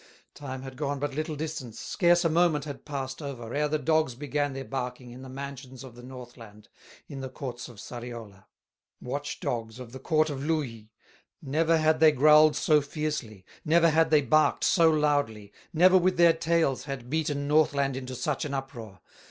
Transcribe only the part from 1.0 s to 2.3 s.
little distance, Scarce a